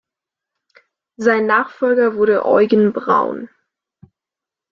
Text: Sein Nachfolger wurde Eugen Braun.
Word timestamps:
Sein 1.17 1.45
Nachfolger 1.45 2.15
wurde 2.15 2.43
Eugen 2.43 2.91
Braun. 2.91 3.49